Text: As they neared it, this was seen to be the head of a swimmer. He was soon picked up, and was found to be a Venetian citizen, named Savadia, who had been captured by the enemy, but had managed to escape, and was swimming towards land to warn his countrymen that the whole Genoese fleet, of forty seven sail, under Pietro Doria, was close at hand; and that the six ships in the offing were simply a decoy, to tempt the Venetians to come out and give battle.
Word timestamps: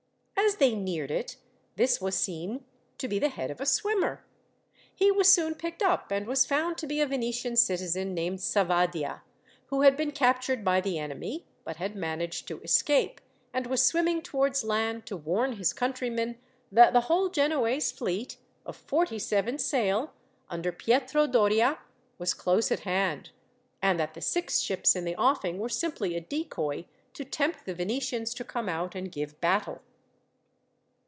As 0.53 0.57
they 0.57 0.75
neared 0.75 1.11
it, 1.11 1.37
this 1.77 2.01
was 2.01 2.15
seen 2.17 2.65
to 2.97 3.07
be 3.07 3.19
the 3.19 3.29
head 3.29 3.49
of 3.49 3.61
a 3.61 3.65
swimmer. 3.65 4.25
He 4.93 5.09
was 5.09 5.31
soon 5.31 5.55
picked 5.55 5.81
up, 5.81 6.11
and 6.11 6.27
was 6.27 6.45
found 6.45 6.77
to 6.79 6.87
be 6.87 6.99
a 6.99 7.07
Venetian 7.07 7.55
citizen, 7.55 8.13
named 8.13 8.39
Savadia, 8.41 9.21
who 9.67 9.81
had 9.81 9.95
been 9.95 10.11
captured 10.11 10.65
by 10.65 10.81
the 10.81 10.99
enemy, 10.99 11.45
but 11.63 11.77
had 11.77 11.95
managed 11.95 12.49
to 12.49 12.59
escape, 12.63 13.21
and 13.53 13.65
was 13.65 13.85
swimming 13.85 14.21
towards 14.21 14.65
land 14.65 15.05
to 15.05 15.15
warn 15.15 15.53
his 15.53 15.71
countrymen 15.71 16.37
that 16.69 16.91
the 16.91 17.01
whole 17.01 17.29
Genoese 17.29 17.93
fleet, 17.93 18.35
of 18.65 18.75
forty 18.75 19.19
seven 19.19 19.57
sail, 19.57 20.11
under 20.49 20.73
Pietro 20.73 21.27
Doria, 21.27 21.79
was 22.17 22.33
close 22.33 22.73
at 22.73 22.81
hand; 22.81 23.29
and 23.81 23.97
that 24.01 24.15
the 24.15 24.21
six 24.21 24.59
ships 24.59 24.97
in 24.97 25.05
the 25.05 25.15
offing 25.15 25.59
were 25.59 25.69
simply 25.69 26.17
a 26.17 26.19
decoy, 26.19 26.87
to 27.13 27.23
tempt 27.23 27.65
the 27.65 27.73
Venetians 27.73 28.33
to 28.33 28.43
come 28.43 28.67
out 28.67 28.95
and 28.95 29.13
give 29.13 29.39
battle. 29.39 29.81